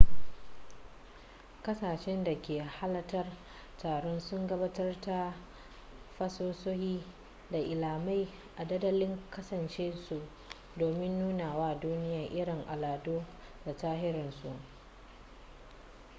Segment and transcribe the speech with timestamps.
[1.63, 3.25] kasashen da ke halartar
[3.81, 5.33] taron sun gabatar da
[6.19, 7.03] fasahohi
[7.51, 8.27] da ilimai
[8.57, 10.21] a dandalin kasashen su
[10.77, 13.25] domin nuna wa duniya irin al'adu
[13.65, 14.59] da tarihinsu